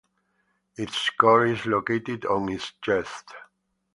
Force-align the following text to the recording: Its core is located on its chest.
Its 0.77 1.11
core 1.11 1.45
is 1.45 1.67
located 1.67 2.25
on 2.25 2.49
its 2.49 2.73
chest. 2.81 3.35